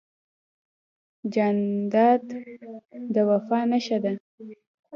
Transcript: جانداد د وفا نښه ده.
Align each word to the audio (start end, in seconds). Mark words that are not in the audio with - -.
جانداد 1.33 2.25
د 3.13 3.15
وفا 3.29 3.59
نښه 3.71 3.97
ده. 4.03 4.13